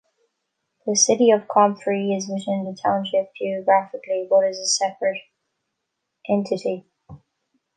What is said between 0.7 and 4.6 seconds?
The city of Comfrey is within the township geographically but is